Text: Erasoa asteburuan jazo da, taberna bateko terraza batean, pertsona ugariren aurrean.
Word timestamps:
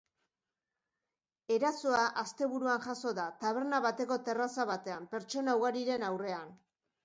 Erasoa 1.55 1.99
asteburuan 2.23 2.83
jazo 2.87 3.13
da, 3.21 3.27
taberna 3.45 3.83
bateko 3.89 4.21
terraza 4.31 4.69
batean, 4.75 5.09
pertsona 5.15 5.59
ugariren 5.65 6.11
aurrean. 6.13 6.55